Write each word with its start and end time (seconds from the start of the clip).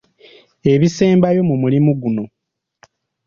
Ebisembayo 0.73 1.41
mu 1.49 1.55
mulimu 1.61 1.91
guno. 2.01 2.23